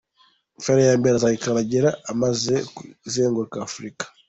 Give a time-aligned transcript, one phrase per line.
[0.63, 4.03] Feri ya mbere azayikandagira amaze kuzenguruka Afurika.